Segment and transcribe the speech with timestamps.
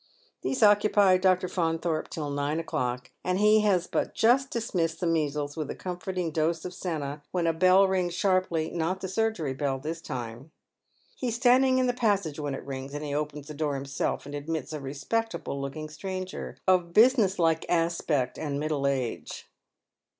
[0.41, 1.47] These occupy Dr.
[1.47, 5.75] Faunthoi pe till nine o'clock, and he has but just dismissed the measles with a
[5.75, 10.49] comforting dose of senna when a bell rings eharply— not the surgery bell this time.
[11.15, 14.25] He is standing in the passage when it lings, and he open the door himself,
[14.25, 19.45] and admits a rc^peo table looking stranger, of business like aspect aj>4 middle age.